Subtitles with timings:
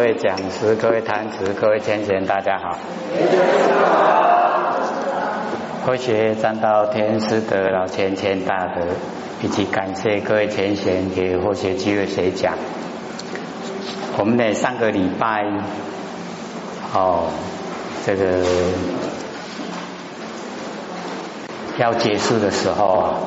[0.00, 2.78] 各位讲师、各位坛子、各位天贤，大家好。
[5.84, 8.80] 科学站到天师的老千千大德，
[9.42, 12.54] 以及感谢各位天贤给佛学机会谁讲。
[14.16, 15.44] 我们呢上个礼拜，
[16.94, 17.28] 哦，
[18.06, 18.42] 这个
[21.76, 23.18] 要结束的时候啊，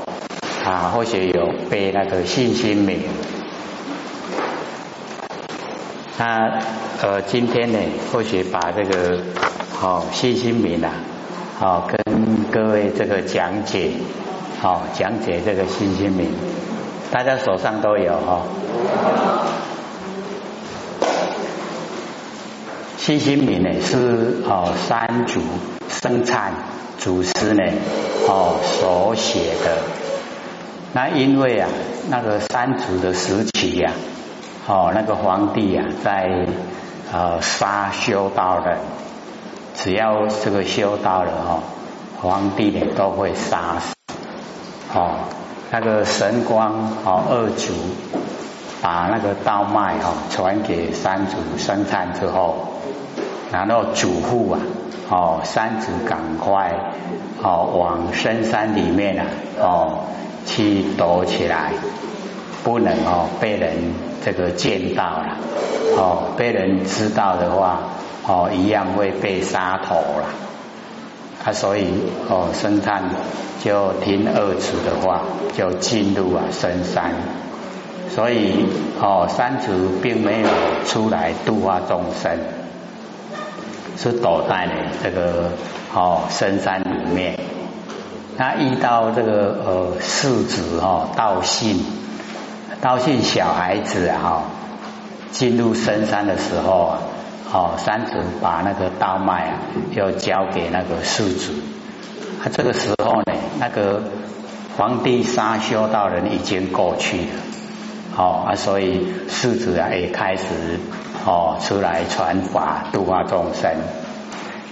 [0.66, 3.02] 啊，或许有背那个信心名。
[6.16, 6.60] 那
[7.02, 7.80] 呃，今天呢，
[8.12, 9.20] 或许把这个
[9.72, 10.92] 好信心名啊，
[11.58, 13.94] 好跟各位这个讲解，
[14.62, 16.30] 好讲解这个信心名，
[17.12, 18.44] 大家手上都有哈。
[22.98, 25.42] 信心名呢是哦三祖
[25.90, 26.54] 生产
[27.00, 27.64] 祖师呢
[28.28, 29.80] 哦所写的。
[30.94, 31.68] 那因为啊，
[32.12, 33.92] 那个三祖的时期呀。
[34.66, 36.48] 哦，那个皇帝啊，在
[37.12, 38.78] 呃杀修道人，
[39.76, 41.60] 只要这个修道了哈，
[42.22, 43.94] 皇帝呢都会杀死。
[44.94, 45.16] 哦，
[45.70, 46.72] 那个神光
[47.04, 47.74] 哦二祖
[48.82, 52.56] 把那个道脉哈传给三祖生产之后，
[53.52, 54.60] 然后嘱咐啊，
[55.10, 56.72] 哦三祖赶快
[57.42, 59.26] 哦往深山里面啊
[59.60, 60.00] 哦
[60.46, 61.74] 去躲起来，
[62.64, 63.74] 不能哦被人。
[64.26, 65.36] 这个见到了，
[65.98, 67.90] 哦，被人知道的话，
[68.26, 70.30] 哦，一样会被杀头了。
[71.44, 71.88] 他所以，
[72.30, 73.04] 哦，生探
[73.62, 75.24] 就听二祖的话，
[75.58, 77.12] 就进入啊深山。
[78.16, 78.66] 所以，
[79.02, 80.48] 哦，三祖并没有
[80.86, 82.40] 出来度化众生，
[83.98, 84.74] 是躲在呢
[85.04, 85.50] 这个
[85.94, 87.38] 哦深山里面。
[88.38, 91.84] 他遇到这个呃世子哦道信。
[92.84, 94.44] 道信小孩子啊
[95.32, 97.00] 进入深山的时候啊，
[97.54, 99.58] 哦，三祖把那个稻麦啊，
[99.94, 101.54] 又交给那个世子。
[102.44, 104.04] 他这个时候呢，那个
[104.78, 107.26] 皇帝杀修道人已经过去了，
[108.18, 110.44] 哦啊，所以世子啊也开始
[111.26, 113.72] 哦出来传法度化众生。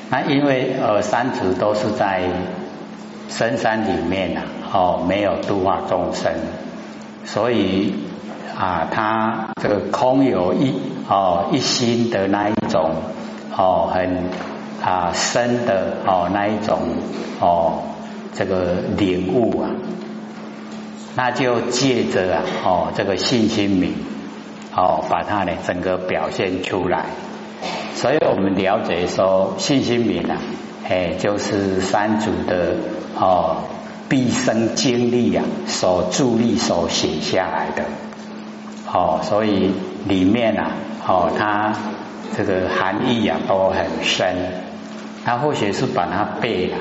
[0.09, 2.23] 那因为呃三祖都是在
[3.29, 4.41] 深山里面呐，
[4.73, 6.33] 哦没有度化众生。
[7.25, 7.93] 所以
[8.57, 10.73] 啊，他这个空有一
[11.07, 12.91] 哦一心的那一种
[13.57, 14.25] 哦很
[14.83, 16.79] 啊深的哦那一种
[17.39, 17.83] 哦
[18.33, 19.69] 这个领悟啊，
[21.15, 23.93] 那就借着啊哦这个信心名
[24.75, 27.05] 哦把它呢整个表现出来。
[27.95, 30.37] 所以我们了解说信心名啊，
[30.87, 32.75] 哎就是三组的
[33.19, 33.57] 哦。
[34.11, 37.85] 毕生经历啊，所助力、所写下来的，
[38.91, 39.71] 哦，所以
[40.05, 40.71] 里面啊，
[41.07, 41.71] 哦，它
[42.35, 44.35] 这个含义啊都很深。
[45.23, 46.77] 他或许是把它背了，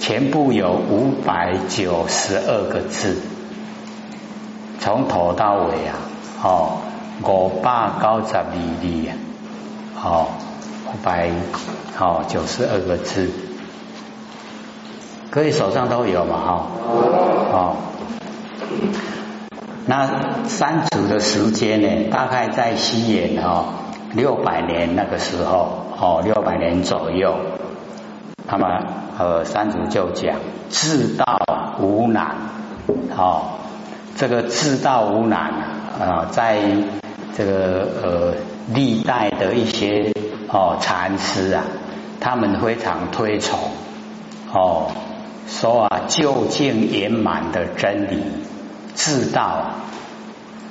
[0.00, 3.22] 全部有五百九十二个字，
[4.80, 5.94] 从头到尾啊，
[6.42, 6.78] 哦，
[7.22, 9.14] 五百九十二字啊，
[10.02, 10.26] 哦，
[10.88, 11.30] 五百
[12.00, 13.30] 哦九十二个字。
[15.34, 16.66] 各位手上都有嘛哈？
[17.50, 17.76] 哦，
[19.84, 22.08] 那三祖的时间呢？
[22.08, 23.64] 大概在西元哦
[24.12, 27.34] 六百年那个时候哦，六百年左右。
[28.48, 28.78] 那么
[29.18, 30.36] 呃，三祖就讲
[30.68, 31.42] 自道
[31.80, 32.36] 无难
[33.16, 33.58] 哦，
[34.14, 35.52] 这个自道无难
[35.98, 36.60] 啊，在
[37.36, 38.34] 这个呃
[38.72, 40.12] 历代的一些
[40.48, 41.64] 哦禅师啊，
[42.20, 43.58] 他们非常推崇
[44.52, 44.92] 哦。
[45.46, 48.22] 说啊，究竟圆满的真理，
[48.94, 49.72] 自道，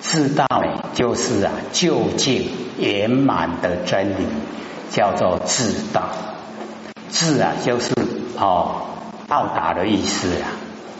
[0.01, 0.45] 自道，
[0.93, 4.27] 就是啊，究竟圆满的真理，
[4.89, 6.03] 叫做自道。
[7.09, 7.93] 自啊，就是
[8.37, 8.81] 哦，
[9.27, 10.49] 到达的意思啊。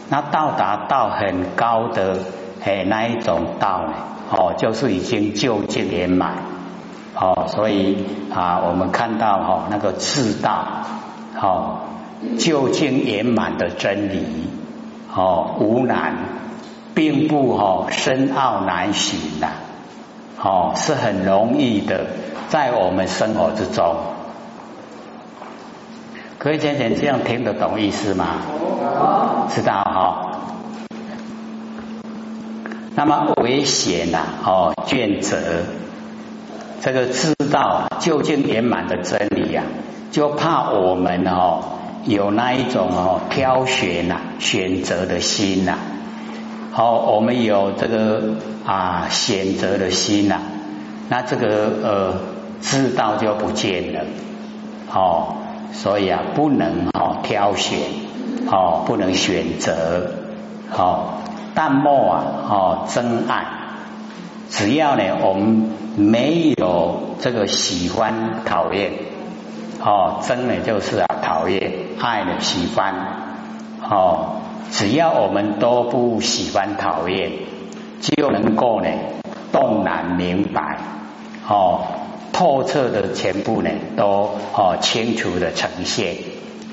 [0.09, 2.19] 那到达到很高的
[2.63, 3.93] 哎那一种道呢，
[4.31, 6.37] 哦，就是已经究竟圆满。
[7.15, 10.67] 哦，所以啊，我们看到哈那个自道，
[11.41, 11.79] 哦。
[12.37, 14.25] 究竟圆满的真理，
[15.13, 16.15] 哦，无难，
[16.93, 19.47] 并不哦深奥难行的，
[20.41, 22.07] 哦，是很容易的，
[22.49, 23.95] 在我们生活之中，
[26.37, 28.25] 可以讲讲这样听得懂意思吗？
[29.49, 30.29] 知道哈。
[32.95, 35.37] 那么危险呐，哦，卷折，
[36.79, 39.63] 这个知道究竟圆满的真理呀，
[40.11, 41.79] 就怕我们哦。
[42.05, 45.77] 有那一种哦挑选呐选择的心呐，
[46.71, 48.35] 好，我们有这个
[48.65, 50.39] 啊选择的心呐，
[51.09, 52.13] 那这个呃
[52.61, 54.05] 知道就不见了。
[54.93, 55.35] 哦，
[55.71, 57.79] 所以啊不能哦挑选
[58.47, 60.11] 哦不能选择。
[60.75, 61.19] 哦
[61.55, 63.45] 淡漠啊哦真爱，
[64.49, 68.91] 只要呢我们没有这个喜欢讨厌
[69.83, 72.93] 哦真呢就是啊讨厌爱呢喜欢
[73.81, 74.37] 哦
[74.71, 77.31] 只要我们都不喜欢讨厌，
[77.99, 78.87] 就能够呢
[79.51, 80.77] 洞然明白。
[81.47, 81.81] 哦，
[82.31, 86.15] 透彻的全部呢，都哦清楚的呈现，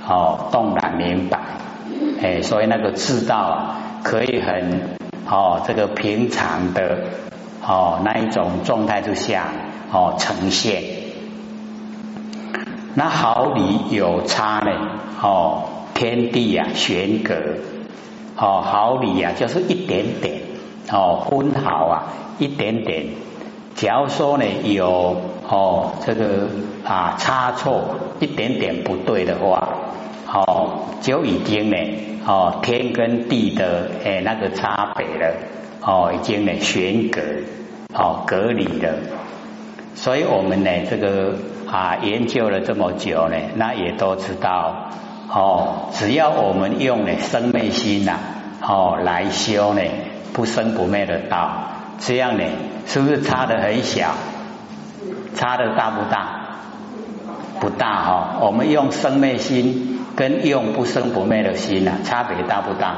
[0.08, 1.40] 哦洞然明白，
[2.22, 4.96] 哎，所以那个知道啊，可以很
[5.28, 6.98] 哦这个平常的
[7.66, 9.48] 哦那一种状态之下
[9.92, 10.99] 哦呈现。
[12.94, 14.72] 那毫厘有差呢，
[15.22, 15.64] 哦
[15.94, 17.34] 天地啊悬隔，
[18.36, 20.40] 哦毫厘啊就是一点点，
[20.90, 22.02] 哦分毫啊
[22.38, 23.06] 一点点。
[23.76, 25.16] 假如说呢有
[25.48, 26.48] 哦这个
[26.84, 29.68] 啊差错一点点不对的话，
[30.32, 31.76] 哦就已经呢
[32.26, 35.34] 哦天跟地的诶那个差别了，
[35.80, 37.20] 哦已经呢悬隔
[37.94, 38.94] 哦隔离了，
[39.94, 41.34] 所以我们呢这个
[41.70, 44.90] 啊研究了这么久呢，那也都知道
[45.28, 48.18] 哦只要我们用呢生灭心呐
[48.60, 49.82] 哦来修呢
[50.32, 51.50] 不生不灭的道。
[51.98, 52.44] 这样呢，
[52.86, 54.14] 是不是差的很小？
[55.34, 56.40] 差的大不大？
[57.60, 58.36] 不大哈。
[58.40, 62.94] 我们用生灭心跟用不生不灭的心啊，差别大不大？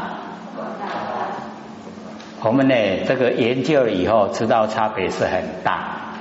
[2.43, 2.75] 我们呢，
[3.09, 6.12] 这个研究了以后，知道差别是很大。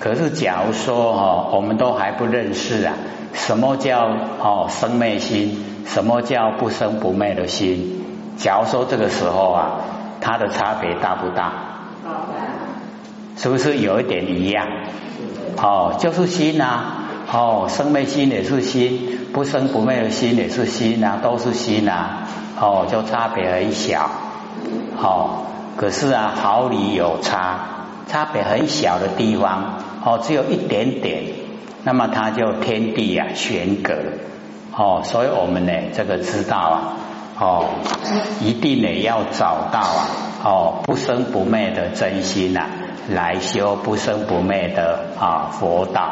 [0.00, 2.94] 可是假如说哈，我们都还不认识啊，
[3.32, 4.06] 什么叫
[4.40, 5.64] 哦生灭心？
[5.86, 8.04] 什么叫不生不灭的心？
[8.36, 9.80] 假如说这个时候啊，
[10.20, 11.52] 它的差别大不大？
[13.36, 14.66] 是不是有一点一样？
[15.56, 16.82] 哦，就是心呐，
[17.32, 22.26] 哦，生灭心也是心，不生不灭的心也是心呐，都是心呐，
[22.60, 24.10] 哦，就差别很小，
[25.00, 25.46] 哦，
[25.76, 27.58] 可是啊，毫厘有差，
[28.08, 29.74] 差别很小的地方，
[30.08, 31.24] 哦，只有一点点，
[31.84, 33.92] 那么它就天地啊悬隔，
[34.74, 36.96] 哦，所以我们呢，这个知道啊，
[37.38, 37.66] 哦，
[38.40, 40.08] 一定呢要找到啊，
[40.44, 42.66] 哦，不生不灭的真心呐。
[43.10, 46.10] 来修不生不灭的啊佛道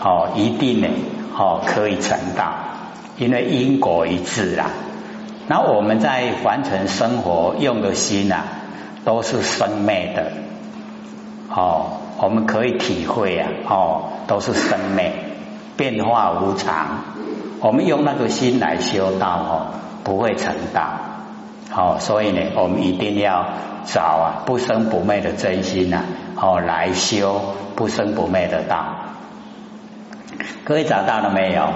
[0.00, 0.88] 哦，一定呢
[1.36, 2.54] 哦可以成道，
[3.18, 4.70] 因为因果一致啦。
[5.48, 8.44] 那我们在凡尘生活用的心呐，
[9.04, 10.32] 都是生灭的
[11.50, 15.12] 哦，我们可以体会啊哦，都是生灭，
[15.76, 17.04] 变化无常。
[17.60, 19.66] 我们用那个心来修道哦，
[20.04, 20.82] 不会成道。
[21.70, 23.44] 好，所以呢，我们一定要
[23.84, 26.02] 找啊不生不灭的真心呐，
[26.34, 27.40] 哦来修
[27.76, 28.84] 不生不灭的道。
[30.64, 31.68] 各位找到了没有？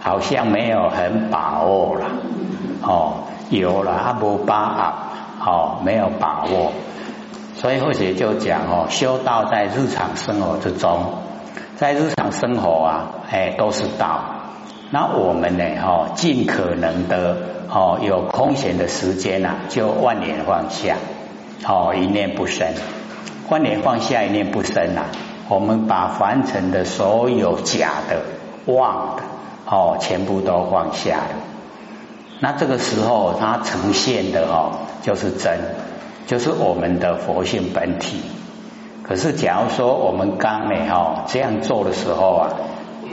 [0.00, 2.06] 好像没有很把握了。
[2.82, 5.05] 哦，有了阿不巴啊，
[5.46, 6.72] 哦没有把握。
[7.54, 11.14] 所以或许就讲哦，修道在日常生活之中，
[11.76, 14.20] 在日常生活啊，哎都是道。
[14.90, 15.64] 那我们呢？
[15.80, 17.36] 哈，尽可能的
[17.68, 20.96] 哦，有空闲的时间呐，就万念放下，
[21.66, 22.68] 哦，一念不生。
[23.48, 25.06] 万念放下，一念不生呐。
[25.48, 28.22] 我们把凡尘的所有假的、
[28.72, 29.22] 妄的，
[29.68, 31.55] 哦，全部都放下了。
[32.40, 35.58] 那这个时候，它呈现的哦，就是真，
[36.26, 38.20] 就是我们的佛性本体。
[39.02, 42.50] 可是，假如说我们刚呢，哈，这样做的时候啊。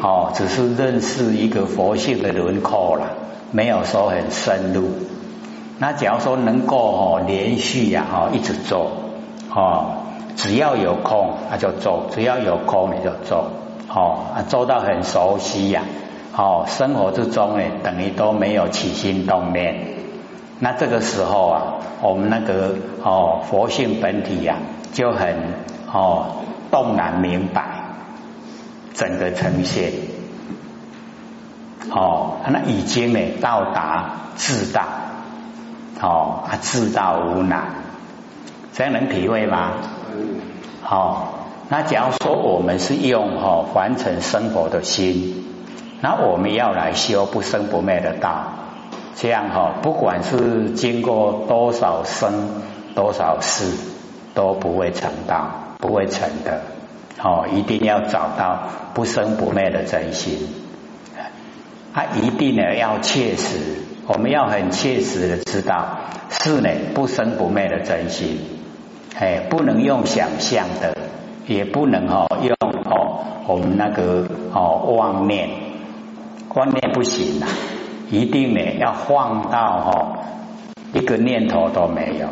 [0.02, 3.12] 哦，只是认识一个佛性的轮廓了，
[3.52, 4.90] 没有说很深入。
[5.78, 8.92] 那假如说能够哦连续呀哦一直做
[9.54, 9.94] 哦，
[10.36, 13.52] 只要有空那就做，只要有空你就做
[13.88, 15.84] 哦啊做到很熟悉呀
[16.36, 19.96] 哦生活之中呢等于都没有起心动念。
[20.60, 21.62] 那这个时候啊，
[22.02, 24.58] 我们那个哦佛性本体呀
[24.94, 25.54] 就很
[25.92, 27.82] 哦动然明白。
[28.96, 29.92] 整个呈现，
[31.90, 34.86] 哦，那已经呢到达自大，
[36.00, 37.70] 哦，啊自大无难，
[38.72, 39.72] 这样能体会吗？
[40.84, 41.34] 好，
[41.70, 45.53] 那假如说我们是用哦完成生活的心，
[46.04, 48.56] 那我们要来修不生不灭的道，
[49.16, 52.62] 这样哈，不管是经过多少生
[52.94, 53.72] 多少世，
[54.34, 56.60] 都不会成道，不会成的。
[57.24, 60.40] 哦，一定要找到不生不灭的真心，
[61.94, 63.60] 他一定呢要切实
[64.06, 68.42] 我们要很切实的知道是呢不生不灭的真心，
[69.18, 70.98] 哎，不能用想象的，
[71.48, 72.54] 也不能哦用
[72.92, 75.48] 哦我们那个哦妄念，
[76.54, 77.48] 观念不行啊，
[78.12, 80.20] 一定呢要放到哦
[80.94, 82.28] 一个念头都没有。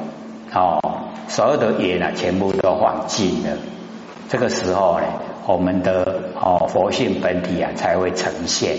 [0.54, 0.80] 哦，
[1.28, 3.58] 所有的业呢全部都放尽了，
[4.30, 5.08] 这个时候呢，
[5.48, 8.78] 我们的哦佛性本体啊才会呈现。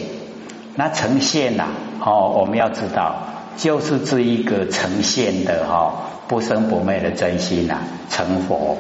[0.77, 1.65] 那呈现呐，
[2.01, 3.17] 哦，我们要知道，
[3.57, 5.95] 就是这一个呈现的哈
[6.29, 8.77] 不生不灭的真心呐，成佛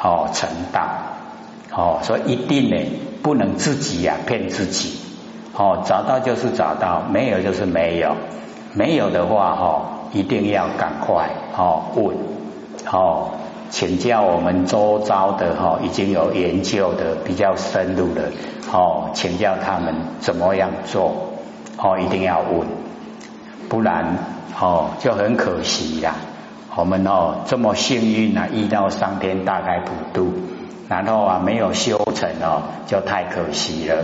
[0.00, 0.88] 哦成道。
[1.72, 2.76] 哦，所以一定呢
[3.22, 5.07] 不能自己呀骗自己。
[5.58, 8.14] 哦，找到就是找到，没有就是没有，
[8.74, 12.16] 没有的话哈，一定要赶快哦问
[12.88, 13.30] 哦，
[13.68, 18.30] 请教我们周遭的哈已经有研究的比较深入的。
[18.72, 21.12] 哦，请教他们怎么样做？
[21.76, 22.66] 哦，一定要问，
[23.68, 24.16] 不然
[24.60, 26.14] 哦就很可惜啦。
[26.76, 30.32] 我们哦这么幸运啊，遇到上天大开普渡，
[30.88, 33.96] 然后啊没有修成哦，就太可惜了。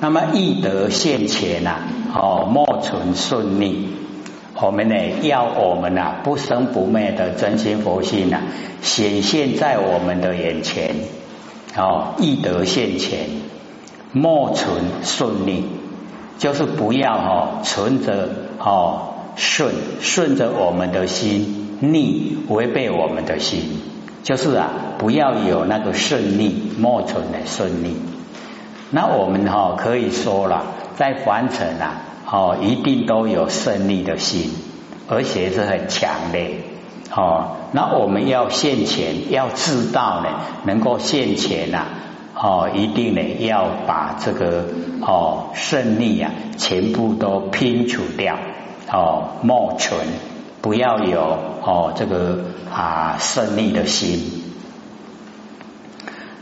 [0.00, 1.78] 那么易德现前呐，
[2.14, 3.88] 哦莫存顺逆。
[4.60, 8.40] 我们呢要我们呐不生不灭的真心佛性呐
[8.80, 10.94] 显现在我们的眼前。
[11.76, 13.26] 哦，易得现前，
[14.12, 15.64] 莫存顺逆，
[16.38, 23.60] 就是不要哦，存着哦顺顺着我们的心，逆违背我们的心，
[24.22, 27.96] 就是啊，不要有那个顺逆，莫存的顺逆。
[28.96, 30.62] 那我们哈可以说了，
[30.96, 34.50] 在凡尘啊，哦，一定都有胜利的心，
[35.06, 36.62] 而且是很强烈。
[37.14, 41.84] 哦，那我们要现钱，要知道呢，能够现钱呐，
[42.34, 44.64] 哦，一定呢要把这个
[45.02, 48.38] 哦胜利啊，全部都拼除掉，
[48.90, 50.06] 哦，莫存，
[50.62, 51.20] 不要有
[51.60, 54.45] 哦这个啊胜利的心。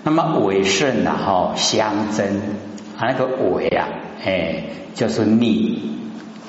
[0.05, 2.27] 那么伪胜啊，哈相争
[2.97, 3.89] 啊，那个伪啊，
[4.25, 5.79] 哎，就是逆，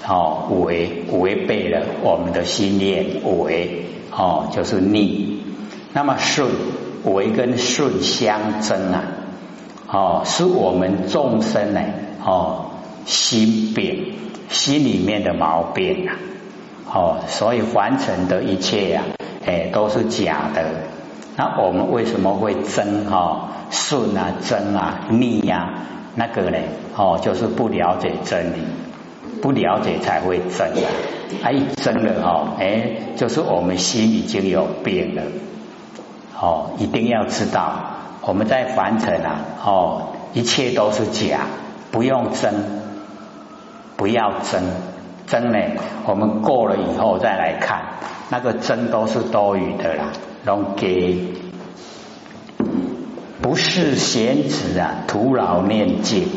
[0.08, 3.82] 哦违违背了我们的心念，违。
[4.18, 5.42] 哦，就是逆，
[5.92, 6.50] 那么顺
[7.04, 9.04] 为跟顺相争啊，
[9.90, 11.82] 哦，是我们众生呢，
[12.24, 12.68] 哦，
[13.06, 14.14] 心病，
[14.48, 16.16] 心里面的毛病啊，
[16.94, 19.04] 哦，所以凡尘的一切呀，
[19.46, 20.64] 哎，都是假的。
[21.36, 23.50] 那我们为什么会争哈？
[23.72, 25.74] 顺啊，争啊，逆呀，
[26.16, 26.58] 那个呢，
[26.96, 28.64] 哦，就是不了解真理。
[29.42, 30.88] 不了解才会争啊！
[31.44, 35.22] 哎，争了哈，哎，就是我们心已经有病了。
[36.40, 37.76] 哦，一定要知道，
[38.22, 41.42] 我们在凡尘啊，哦，一切都是假，
[41.92, 42.54] 不用争，
[43.98, 44.64] 不要争，
[45.28, 45.60] 争呢，
[46.08, 47.82] 我们过了以后再来看，
[48.30, 50.06] 那个争都是多余的啦，
[50.46, 51.34] 拢给，
[53.42, 56.28] 不是闲子啊，徒劳念经。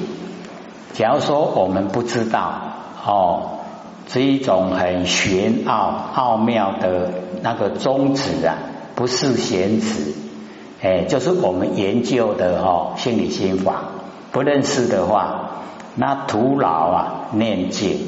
[0.94, 2.62] 假如说我们不知道。
[3.06, 3.60] 哦，
[4.08, 7.10] 是一种很玄奥奥妙的
[7.42, 8.56] 那个宗旨啊，
[8.94, 10.14] 不是闲词，
[10.82, 13.84] 哎，就是我们研究的哦心理心法。
[14.32, 15.62] 不认识的话，
[15.94, 17.98] 那徒劳啊念经，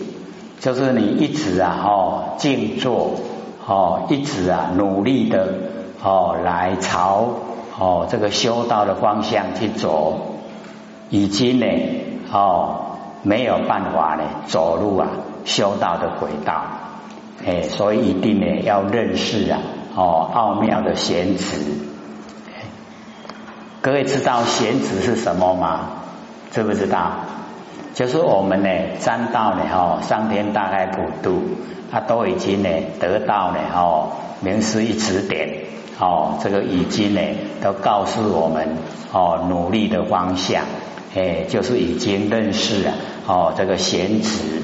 [0.59, 3.15] 就是你一直啊哦静坐
[3.67, 5.55] 哦，一直啊努力的
[6.03, 7.29] 哦来朝
[7.79, 10.39] 哦这个修道的方向去走，
[11.09, 11.67] 已经呢
[12.33, 12.87] 哦。
[13.23, 15.09] 没有办法呢，走路啊，
[15.45, 16.63] 修道的轨道，
[17.47, 19.61] 哎，所以一定呢要认识啊，
[19.95, 21.61] 哦，奥妙的贤子。
[23.83, 25.81] 各位知道贤子是什么吗？
[26.51, 27.11] 知不知道？
[27.93, 31.43] 就是我们呢，沾到呢，哦，上天大开普渡，
[31.93, 35.60] 他都已经呢得到呢，哦，名师一指点，
[36.01, 37.21] 哦，这个已经呢
[37.63, 38.69] 都告诉我们，
[39.13, 40.65] 哦，努力的方向。
[41.15, 42.93] 哎，就是已经认识了
[43.27, 44.63] 哦，这个贤词。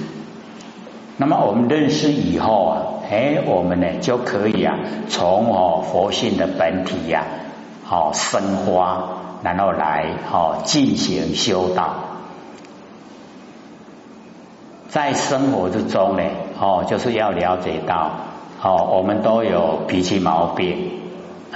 [1.16, 4.78] 那么我们认识以后啊，哎，我们呢就可以啊，
[5.09, 7.25] 从哦佛性的本体呀，
[7.90, 9.09] 哦生花，
[9.43, 11.97] 然后来哦进行修道。
[14.88, 16.23] 在生活之中呢，
[16.61, 18.12] 哦，就是要了解到，
[18.62, 21.00] 哦，我们都有脾气毛病，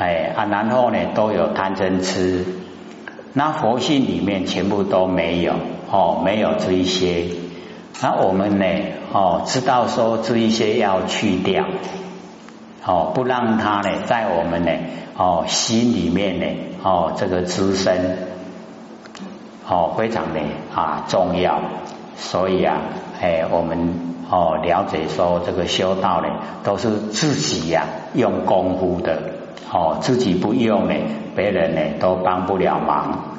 [0.01, 2.47] 哎啊，然后呢都有贪嗔痴。
[3.35, 5.53] 那佛性里面全部都没有
[5.91, 7.27] 哦，没有这一些。
[8.01, 8.65] 那我们呢
[9.13, 11.67] 哦，知道说这一些要去掉
[12.83, 14.73] 哦，不让它呢在我们呢
[15.19, 16.47] 哦心里面呢
[16.83, 17.95] 哦这个滋生
[19.69, 20.41] 哦非常的
[20.75, 21.61] 啊重要。
[22.17, 22.79] 所以啊，
[23.21, 23.95] 哎，我们
[24.31, 26.29] 哦了解说这个修道呢，
[26.65, 29.23] 都是自己呀用功夫的，
[29.73, 30.95] 哦自己不用呢，
[31.37, 33.37] 别人呢都帮不了忙。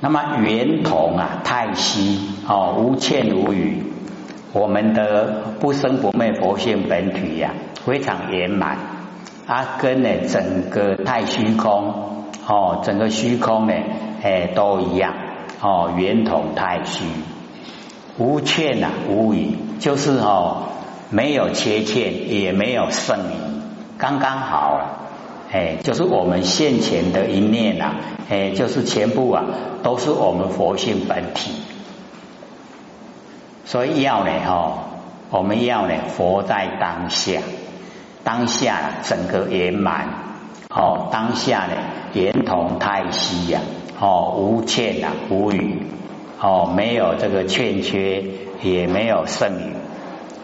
[0.00, 3.82] 那么圆通啊，太虚哦，无欠无余。
[4.52, 8.78] 我们的不生不灭佛性本体呀，非常圆满，
[9.46, 13.74] 啊，跟呢整个太虚空哦，整个虚空呢，
[14.22, 15.14] 哎，都一样
[15.60, 17.04] 哦，圆通太虚，
[18.18, 20.68] 无欠呐，无余，就是哦，
[21.10, 23.32] 没有缺欠，也没有剩余，
[23.98, 25.00] 刚刚好了。
[25.52, 27.94] 哎，就是我们现前的一念呐，
[28.28, 29.44] 哎，就是全部啊，
[29.84, 31.52] 都是我们佛性本体。
[33.64, 34.78] 所以要呢，哈，
[35.30, 37.40] 我们要呢，活在当下，
[38.24, 40.08] 当下整个圆满，
[40.70, 41.74] 哦，当下呢，
[42.14, 43.60] 圆同太息呀，
[44.00, 45.86] 哦，无欠呐，无余，
[46.40, 48.24] 哦，没有这个欠缺，
[48.60, 49.72] 也没有剩余，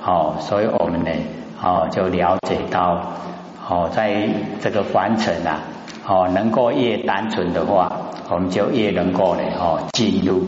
[0.07, 1.11] 哦，所以我们呢，
[1.61, 3.15] 哦，就了解到。
[3.71, 4.29] 哦，在
[4.61, 5.61] 这个凡尘啊，
[6.05, 10.43] 哦，能够越单纯的话，我们就越能够呢，哦，进入。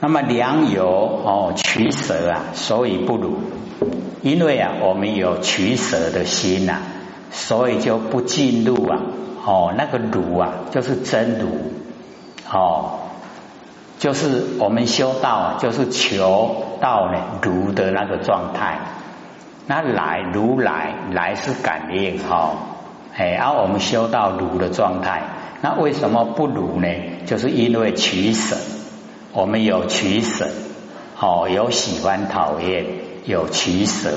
[0.00, 0.88] 那么良友
[1.24, 3.38] 哦取舍啊，所以不如，
[4.22, 6.78] 因为啊，我们有取舍的心呐，
[7.30, 8.98] 所以就不进入啊，
[9.46, 11.46] 哦，那个如啊，就是真如，
[12.52, 12.98] 哦，
[14.00, 18.80] 就是我们修道啊，就是求到呢如的那个状态。
[19.66, 22.54] 那来如来，来是感应哈，
[23.16, 25.22] 哎，而我们修到如的状态，
[25.62, 26.86] 那为什么不如呢？
[27.24, 28.56] 就是因为取舍，
[29.32, 30.50] 我们有取舍，
[31.18, 32.84] 哦，有喜欢讨厌，
[33.24, 34.10] 有取舍，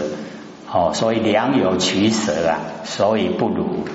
[0.69, 3.85] 哦，所以良有取舍啊，所以不如。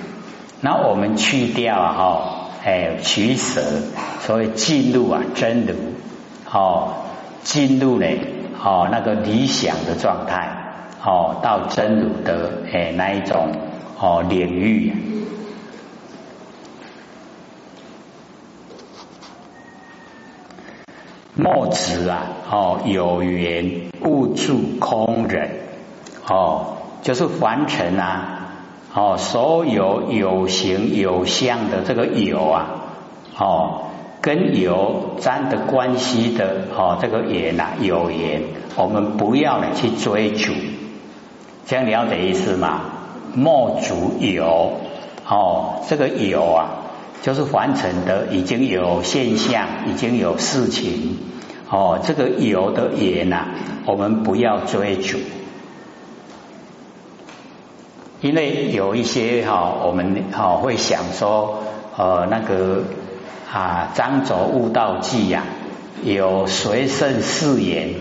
[0.63, 3.61] 那我们去掉哈，哎，取舍，
[4.21, 5.75] 所以进入啊真如，
[6.51, 6.95] 哦，
[7.43, 8.07] 进入呢，
[8.65, 10.62] 哦，那个理想的状态。
[11.05, 13.49] 哦，到真如的诶那一种
[13.99, 14.93] 哦领域，
[21.35, 25.51] 墨子啊，哦有缘勿住空人，
[26.29, 28.53] 哦就是凡尘啊，
[28.95, 32.67] 哦所有有形有相的这个有啊，
[33.37, 33.87] 哦
[34.21, 38.43] 跟有沾的关系的哦这个缘呐有缘，
[38.77, 40.53] 我们不要呢去追逐。
[41.67, 42.81] 这样了解意思吗？
[43.35, 44.73] 莫足有
[45.27, 46.69] 哦，这个有啊，
[47.23, 51.17] 就是凡尘的已经有现象，已经有事情
[51.71, 51.99] 哦。
[52.03, 53.47] 这个有的缘呐，
[53.87, 55.19] 我们不要追逐，
[58.21, 61.63] 因为有一些哈，我们哈会想说，
[61.97, 62.83] 呃，那个
[63.51, 65.45] 啊，张轴悟道记呀，
[66.03, 67.95] 有随顺誓言，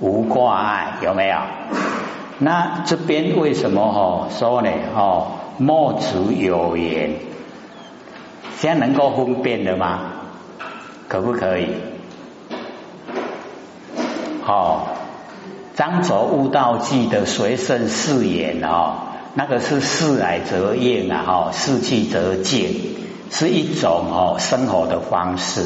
[0.00, 1.36] 无挂碍，有没有？
[2.38, 4.70] 那这边为什么哈说呢？
[4.94, 7.12] 哦，墨子有言，
[8.60, 10.00] 这样能够分辨的吗？
[11.06, 11.68] 可不可以？
[14.44, 14.88] 哦，
[15.76, 18.94] 张卓悟道记的随身誓言哦，
[19.34, 22.96] 那个是事来则应啊，哈，事去则静，
[23.30, 25.62] 是一种哦生活的方式。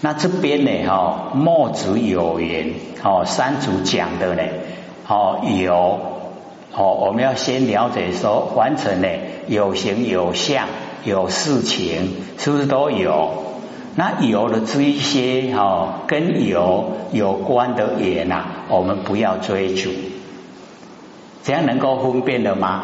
[0.00, 4.42] 那这边呢，哈，墨子有言，哦，三祖讲的呢。
[5.08, 6.00] 哦，有
[6.76, 9.08] 哦，我们要先了解说，完成呢
[9.46, 10.68] 有形有相
[11.02, 13.30] 有事情，是不是都有？
[13.96, 19.90] 那有的这一些哦，跟有有关的缘呐，我们不要追逐，
[21.42, 22.82] 这样能够分辨的吗？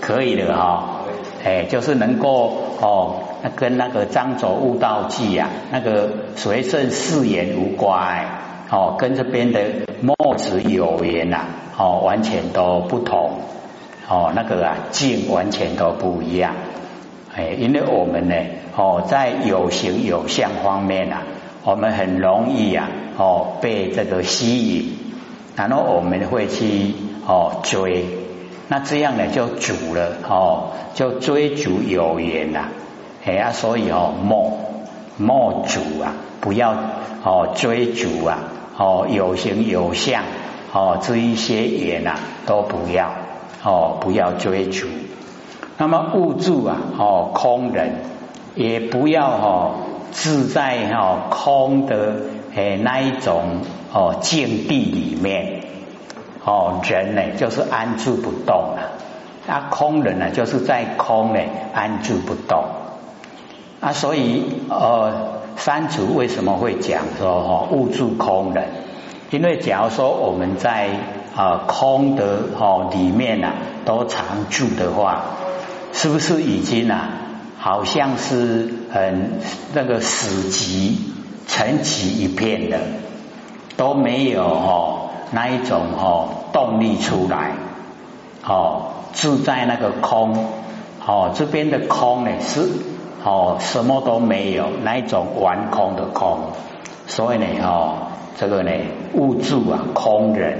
[0.00, 1.02] 可以的哈，
[1.44, 8.37] 哎，就是能够哦，那跟那个张左悟道记呀，那个随顺誓言无关。
[8.70, 9.60] 哦，跟这边的
[10.02, 11.46] 墨子有缘呐，
[11.78, 13.40] 哦，完全都不同，
[14.08, 16.54] 哦，那个啊境完全都不一样，
[17.34, 18.34] 哎，因为我们呢，
[18.76, 21.22] 哦，在有形有相方面啊，
[21.64, 24.98] 我们很容易啊，哦，被这个吸引，
[25.56, 26.92] 然后我们会去
[27.26, 28.04] 哦追，
[28.68, 32.68] 那这样呢就主了，哦，就追逐有缘呐，
[33.24, 34.58] 哎呀，所以哦，墨
[35.16, 36.74] 墨主啊，不要
[37.24, 38.40] 哦追逐啊。
[38.78, 40.22] 哦，有形有相，
[40.72, 42.14] 哦，这一些也呐，
[42.46, 43.10] 都不要，
[43.64, 44.86] 哦，不要追逐。
[45.78, 47.96] 那么物住啊，哦，空人，
[48.54, 49.74] 也不要哦，
[50.12, 52.20] 自在哦空的
[52.54, 53.62] 诶那一种
[53.92, 55.62] 哦境地里面，
[56.44, 58.92] 哦，人呢就是安住不动了，
[59.48, 61.40] 啊，空人呢就是在空呢
[61.74, 62.62] 安住不动，
[63.80, 65.37] 啊，所以呃。
[65.58, 68.64] 三足为什么会讲说哦物住空人？
[69.30, 70.88] 因为假如说我们在
[71.36, 73.52] 啊空的哦里面呐
[73.84, 75.22] 都常住的话，
[75.92, 77.10] 是不是已经啊
[77.58, 79.40] 好像是很
[79.74, 80.96] 那个死寂
[81.46, 82.78] 沉寂一片的，
[83.76, 87.52] 都没有哦那一种哦动力出来
[88.46, 90.46] 哦住在那个空
[91.04, 92.60] 哦这边的空呢是
[93.28, 96.38] 哦什么都没有那一种完空的空，
[97.06, 97.94] 所以呢哦。
[98.40, 98.70] 这个呢，
[99.14, 100.58] 勿住啊，空人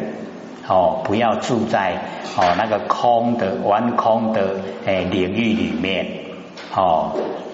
[0.67, 1.93] 哦，不要住在
[2.37, 6.07] 哦那个空的完空的诶领域里面
[6.75, 7.13] 哦。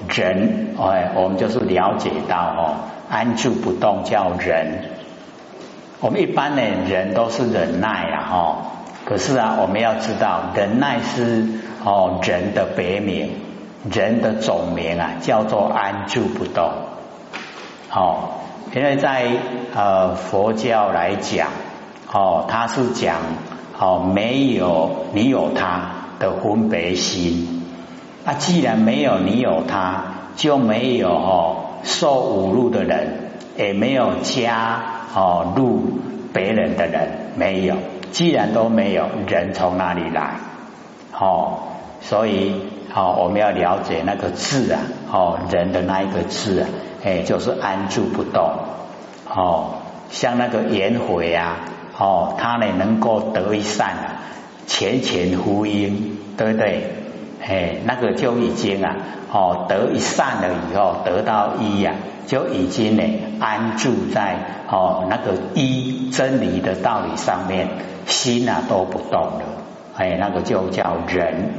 [0.09, 2.75] 人哎，我们就是了解到哦，
[3.11, 4.85] 安住不动叫人。
[6.01, 8.57] 我们一般呢，人都是忍耐啊哈。
[9.05, 11.47] 可是啊，我们要知道，忍耐是
[11.85, 13.29] 哦人的别名，
[13.93, 16.71] 人的总名啊，叫做安住不动。
[17.89, 18.41] 好。
[18.75, 19.29] 因为在
[19.73, 21.47] 呃佛教来讲，
[22.13, 23.19] 哦，他是讲
[23.79, 25.83] 哦没有你有他
[26.19, 27.63] 的分别心，
[28.25, 30.03] 那既然没有你有他，
[30.35, 34.81] 就没有哦受侮辱的人，也没有加
[35.15, 35.85] 哦入
[36.33, 37.77] 别人的人，没有。
[38.11, 40.35] 既然都没有，人从哪里来？
[41.17, 41.59] 哦，
[42.01, 42.61] 所以
[42.95, 44.81] 哦我们要了解那个字啊，
[45.11, 46.69] 哦人的那一个字啊。
[47.05, 48.49] 哎，就是安住不动，
[49.29, 49.75] 哦，
[50.11, 51.59] 像那个颜回啊，
[51.99, 54.25] 哦，他呢能够得一善啊，
[54.67, 56.95] 前前呼应，对不对？
[57.47, 58.97] 哎，那个就已经啊，
[59.31, 61.93] 哦，得一善了以后，得到一呀，
[62.27, 63.03] 就已经呢
[63.39, 64.37] 安住在
[64.71, 67.69] 哦那个一真理的道理上面，
[68.07, 69.43] 心啊都不动了，
[69.95, 71.53] 哎，那个就叫人。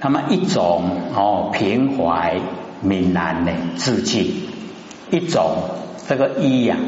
[0.00, 2.40] 那么一种哦平怀。
[2.82, 4.48] 闽南的自尽
[5.10, 5.56] 一种
[6.08, 6.78] 这个一呀，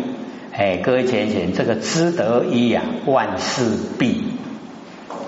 [0.51, 4.25] 哎，各位浅浅，这个知得一呀，万事毕。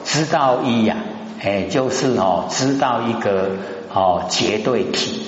[0.05, 0.97] 知道一呀，
[1.43, 3.51] 哎，就是哦，知道一个
[3.93, 5.27] 哦绝对体，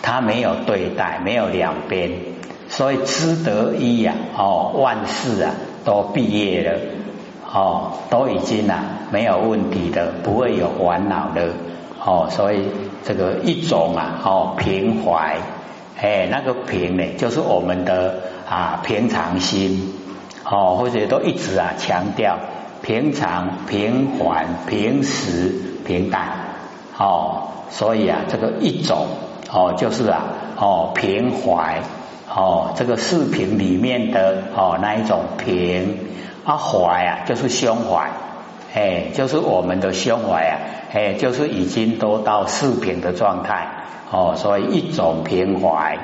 [0.00, 2.10] 它没有对待，没有两边，
[2.70, 5.52] 所以知得一呀，哦，万事啊
[5.84, 6.78] 都毕业了，
[7.52, 11.50] 哦，都已经啊没有问题的，不会有烦恼的。
[12.04, 12.68] 哦，所以
[13.04, 15.38] 这个一种啊，哦，平怀，
[16.00, 19.92] 哎，那个平呢，就是我们的啊平常心，
[20.44, 22.38] 哦，或者都一直啊强调
[22.82, 25.52] 平常、平缓、平时、
[25.84, 26.28] 平淡，
[26.96, 29.06] 哦，所以啊，这个一种
[29.50, 30.22] 哦，就是啊，
[30.56, 31.82] 哦，平怀，
[32.32, 35.98] 哦，这个视频里面的哦那一种平，
[36.44, 38.10] 啊怀啊，就是胸怀。
[38.78, 40.54] 哎，就是我们的胸怀啊，
[40.92, 43.66] 哎，就是已经都到四平的状态
[44.12, 45.98] 哦，所以一种平怀，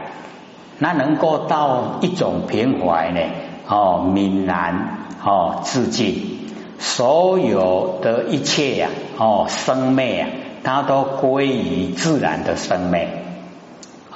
[0.81, 3.21] 那能够到一种平怀呢？
[3.69, 10.29] 哦，闽南哦，自尽，所有的一切呀，哦，生灭啊，
[10.65, 13.09] 它都归于自然的生灭，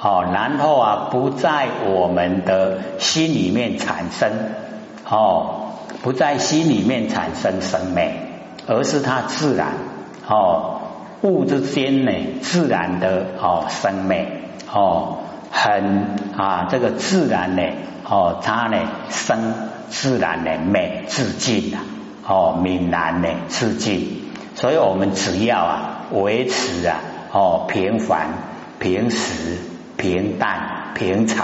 [0.01, 4.29] 哦，然后啊，不在我们的心里面产生，
[5.09, 5.71] 哦，
[6.03, 8.28] 不在心里面产生生灭。
[8.69, 9.69] 而是它自然
[10.27, 10.81] 哦，
[11.23, 12.11] 物之间呢，
[12.43, 14.27] 自然的哦生灭
[14.71, 15.17] 哦，
[15.51, 16.05] 很
[16.37, 17.63] 啊这个自然呢
[18.07, 18.77] 哦，它呢
[19.09, 19.55] 生
[19.89, 21.81] 自然的灭自尽啊
[22.27, 26.99] 哦，闽南呢自尽，所以我们只要啊维持啊
[27.31, 28.27] 哦平凡、
[28.77, 29.57] 平时、
[29.97, 31.43] 平淡、平常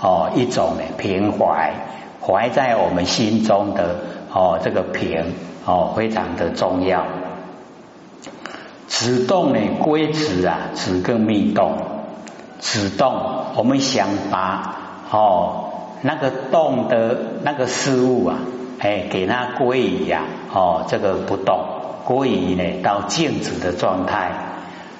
[0.00, 1.74] 哦一种呢平怀，
[2.20, 4.00] 怀在我们心中的
[4.32, 5.32] 哦这个平。
[5.66, 7.04] 哦，非常的重要。
[8.88, 11.76] 止动呢，归止啊，止更密动。
[12.60, 13.14] 止动，
[13.56, 14.76] 我们想把
[15.10, 18.38] 哦那个动的那个事物啊，
[18.78, 20.22] 哎，给它归于呀，
[20.54, 21.60] 哦，这个不动，
[22.04, 24.30] 归于呢到静止的状态。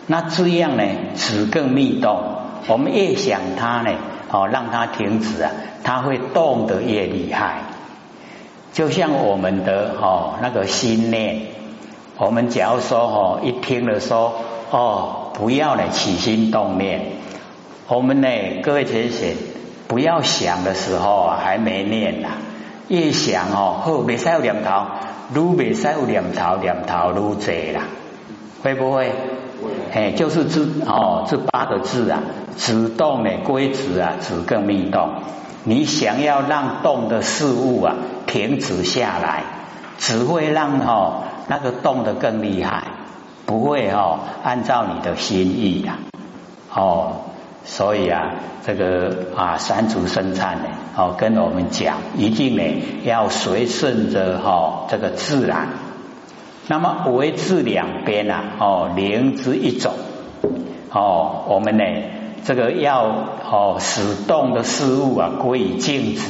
[0.07, 0.83] 那这样呢，
[1.15, 2.21] 止更密动。
[2.69, 3.93] 我们越想它呢，
[4.31, 5.53] 哦，让它停止啊，
[5.83, 7.63] 它会动得越厉害。
[8.77, 11.47] 就像我们的哦那个心念，
[12.19, 14.35] 我们假如说哦一听了说
[14.71, 17.01] 哦不要呢起心动念，
[17.89, 18.29] 我们呢
[18.63, 19.35] 各位同学
[19.89, 22.29] 不要想的时候啊还没念呐，
[22.89, 24.85] 越想哦后没使有念头，
[25.35, 27.85] 愈没使有念头念头如多啦，
[28.63, 29.11] 会不会？
[29.95, 32.21] 哎，就是这哦这八个字啊，
[32.59, 35.09] 止动呢归止啊，止更密动。
[35.69, 37.97] 你想要让动的事物啊
[38.29, 39.43] 停止下来，
[39.99, 42.85] 只会让哈那个动得更厉害，
[43.47, 45.91] 不会哈按照你的心意的
[46.73, 47.23] 哦。
[47.65, 52.63] 所以啊，这个啊三足生产呢，哦，跟我们讲，一定呢
[53.03, 55.71] 要随顺着哈这个自然。
[56.69, 59.95] 那么为治两边啊，哦，灵之一种，
[60.93, 61.85] 哦，我们呢
[62.47, 63.05] 这个要
[63.51, 66.23] 哦使动的事物啊归于静止，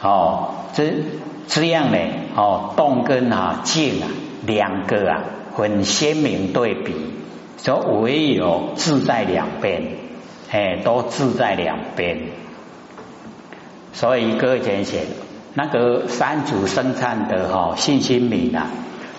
[0.00, 0.92] 哦，这
[1.48, 1.98] 这样呢，
[2.36, 4.08] 哦，动跟啊静啊
[4.46, 6.94] 两个啊很鲜明对比，
[7.56, 10.02] 说唯有自在两边。
[10.54, 12.24] 哎，都自在两边，
[13.94, 15.00] 所以各位先生，
[15.54, 18.66] 那个三组生产的哈信心名啊，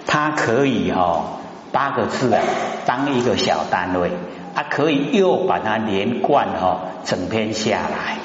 [0.06, 1.40] 它可以哈
[1.72, 2.44] 八个字啊
[2.86, 4.12] 当一个小单位，
[4.54, 8.18] 啊可以又把它连贯哈整篇下来，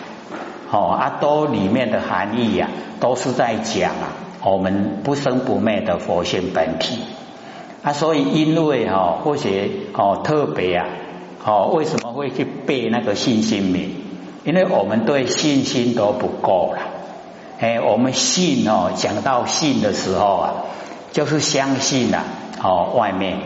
[0.70, 2.68] 哦啊都里面的含义呀，
[3.00, 4.12] 都是在讲啊
[4.44, 6.98] 我们不生不灭的佛性本体
[7.82, 10.86] 啊，所以因为哈或许哦特别啊。
[11.44, 13.94] 哦，为什么会去背那个信心名？
[14.44, 16.80] 因为我们对信心都不够了。
[17.58, 20.52] 哎，我们信哦，讲到信的时候啊，
[21.12, 22.24] 就是相信了
[22.62, 23.38] 哦，外面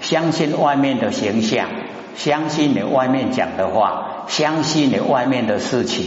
[0.00, 1.68] 相信外面的形象，
[2.14, 6.06] 相信你外面讲的话，相信你外面的事情，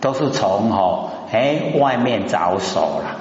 [0.00, 3.16] 都是从哦哎外面着手了。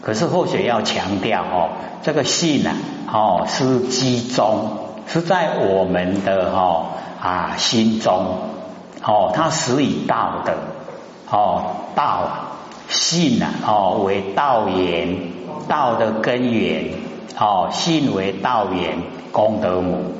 [0.00, 1.68] 可是或许要强调哦，
[2.02, 2.74] 这个信啊
[3.12, 4.78] 哦是集中。
[5.04, 6.86] 是在我们的哈
[7.20, 8.24] 啊心中
[9.04, 10.56] 哦，它始以道的
[11.28, 11.64] 哦
[11.96, 12.28] 道
[12.88, 15.18] 信啊哦为道源，
[15.68, 16.84] 道的根源
[17.38, 18.98] 哦信为道源
[19.32, 20.12] 功德母，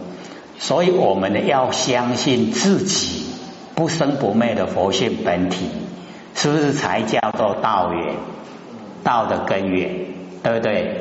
[0.62, 3.24] 所以我们呢要相信自己
[3.74, 5.66] 不生不灭的佛性本体，
[6.36, 8.14] 是不是才叫做道源
[9.02, 9.90] 道的根源，
[10.44, 11.00] 对不对？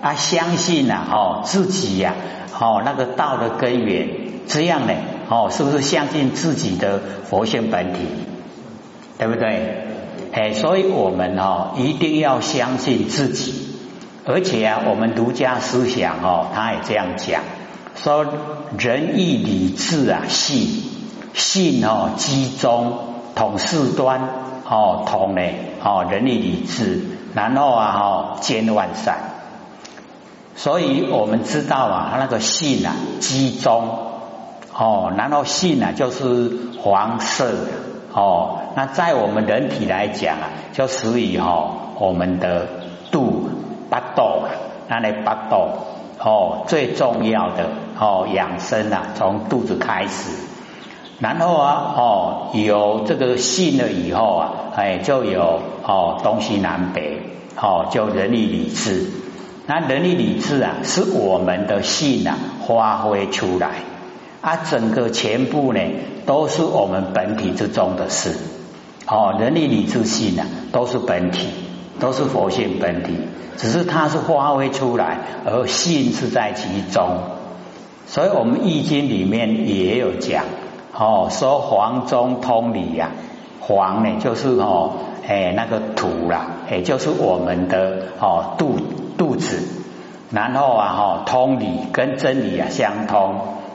[0.00, 2.14] 啊，相信呐哦自己呀。
[2.60, 4.08] 哦，那个道的根源，
[4.46, 4.92] 这样呢？
[5.28, 8.00] 哦，是不是相信自己的佛性本体？
[9.18, 9.86] 对不对？
[10.32, 13.74] 哎，所以我们哦，一定要相信自己。
[14.24, 17.42] 而且啊，我们儒家思想哦，他也这样讲，
[18.02, 18.24] 说
[18.78, 20.84] 仁义礼智啊，信
[21.34, 22.94] 信哦，集中
[23.34, 24.22] 统事端
[24.66, 25.42] 哦，统呢
[25.84, 29.18] 哦，仁义礼智，然后啊哦，兼万善。
[30.56, 33.98] 所以我们知道啊，他那个信啊，集中
[34.74, 37.68] 哦，然后信啊就是黄色的
[38.14, 38.60] 哦。
[38.76, 42.66] 那在我们人体来讲啊，就属于哈我们的
[43.10, 43.50] 肚
[43.90, 44.48] 八道啊，
[44.88, 45.68] 那八道
[46.18, 47.68] 哦，最重要的
[48.00, 50.30] 哦养生啊，从肚子开始。
[51.18, 57.20] 然后啊哦，有这个信了以后啊，哎就有哦东西南北
[57.60, 59.06] 哦，就人力理智。
[59.66, 63.68] 那人力理智啊，是我们的性啊发挥出来
[64.40, 65.80] 啊，整个全部呢
[66.24, 68.34] 都是我们本体之中的事
[69.06, 69.36] 哦。
[69.38, 71.46] 人力理智性啊，都是本体，
[72.00, 73.18] 都是佛性本体，
[73.58, 77.18] 只是它是发挥出来，而性是在其中。
[78.10, 80.44] 所以我们易经里面也有讲
[80.92, 83.10] 哦，说黄中通理呀，
[83.60, 84.94] 黄呢就是哦
[85.28, 88.74] 哎那个土啦，也就是我们的哦肚。
[89.16, 89.58] 肚子，
[90.30, 93.34] 然后啊哈，通理跟真理啊相通，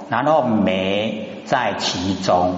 [0.10, 2.56] 然后美在其中，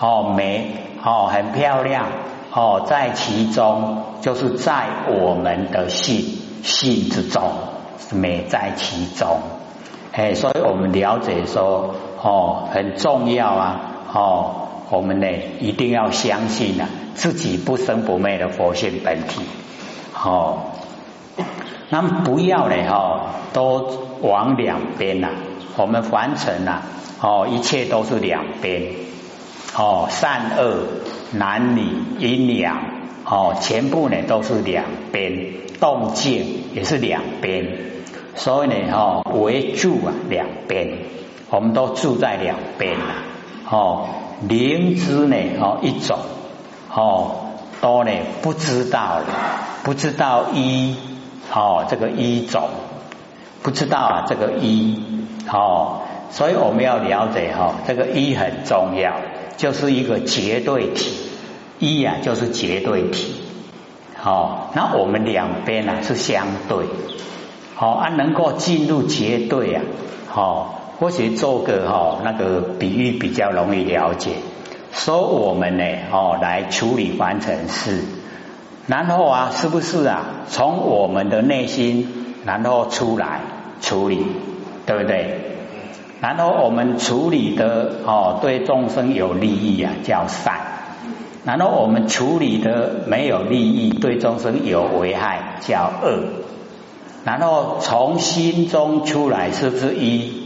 [0.00, 0.70] 哦美
[1.04, 2.06] 哦很漂亮
[2.50, 6.24] 哦，在其中就是在我们的性
[6.62, 7.42] 性之中，
[8.10, 9.36] 美在其中，
[10.16, 13.80] 哎，所以我们了解说哦很重要啊
[14.12, 15.26] 哦，我们呢
[15.58, 19.42] 一定要相信啊自己不生不灭的佛性本体，
[20.14, 20.70] 哦。
[21.90, 23.88] 那么不要呢，哈，都
[24.20, 25.30] 往两边呐。
[25.76, 26.82] 我们凡尘呐，
[27.20, 28.92] 哦，一切都是两边，
[29.76, 30.84] 哦，善恶
[31.32, 31.88] 男女
[32.20, 32.78] 阴阳，
[33.24, 37.93] 哦，全部呢都是两边，动静也是两边。
[38.36, 40.98] 所以呢，哈，为住啊两边，
[41.50, 43.04] 我们都住在两边呐。
[43.70, 44.06] 哦，
[44.48, 46.18] 灵知呢，哦一种，
[46.92, 47.36] 哦，
[47.80, 48.10] 都呢
[48.42, 49.20] 不知道，
[49.82, 50.96] 不知道一。
[51.52, 52.70] 哦，这个一种
[53.62, 54.98] 不知道啊，这个一
[55.48, 59.12] 哦，所以我们要了解哈，这个一很重要，
[59.58, 61.12] 就是一个绝对体，
[61.78, 63.34] 一呀就是绝对体。
[64.24, 66.86] 哦，那我们两边呢是相对，
[67.74, 69.82] 好啊，能够进入绝对啊，
[70.28, 74.30] 好，或许做个哈那个比喻比较容易了解，
[74.92, 78.02] 说我们呢哦来处理完成事。
[78.86, 80.44] 然后啊，是不是啊？
[80.48, 82.06] 从我们的内心，
[82.44, 83.40] 然后出来
[83.80, 84.24] 处理，
[84.84, 85.40] 对不对？
[86.20, 90.54] 然后我们处理的哦，对众生有利益啊，叫善；
[91.44, 96.20] 然后我们处理的没有利益，对众生有危害，叫恶。
[97.24, 100.44] 然后从心中出来，是不是一？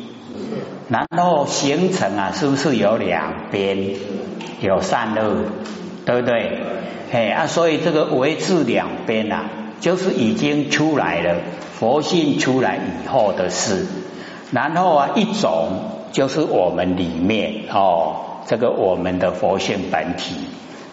[0.89, 3.95] 然后形成啊，是不是有两边？
[4.61, 5.45] 有善恶，
[6.07, 6.59] 对不对？
[7.13, 11.37] 哎啊，所以这个维持两边啊，就是已经出来了，
[11.79, 13.87] 佛性出来以后的事。
[14.51, 15.69] 然后啊，一种
[16.13, 20.35] 就是我们里面哦，这个我们的佛性本体。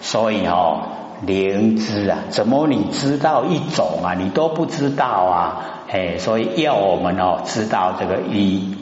[0.02, 0.84] 所以哦，
[1.22, 5.62] 灵知啊，怎么你知道一种啊，你都不知道啊？
[5.90, 8.76] 哎，所以要我们哦，知道这个一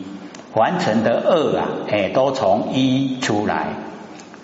[0.55, 3.67] 完成的二啊，哎，都从一出来。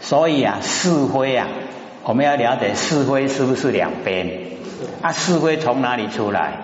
[0.02, 1.48] 所以啊，是非啊，
[2.04, 4.30] 我们要了解是非是不是两边？
[5.02, 6.60] 啊，是非从哪里出来？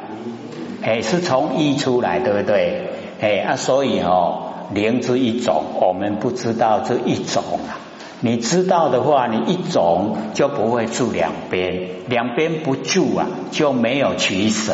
[0.84, 2.90] 哎，是从一出来，对不对？
[3.20, 7.85] 哎啊，所以哦，灵知一种，我们不知道这一种啊。
[8.26, 14.74] 你知道的话，你一种就不会住两边，两边不住啊，就没有取舍，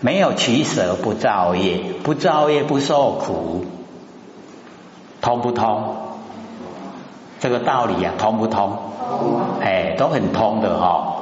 [0.00, 3.66] 没有取舍不造业，不造业不受苦，
[5.20, 5.94] 通不通？
[7.38, 8.78] 这个道理啊，通不通？
[9.60, 11.16] 哎，都很通的哈。